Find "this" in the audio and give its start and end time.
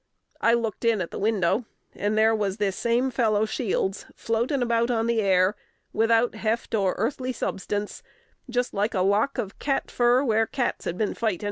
2.57-2.75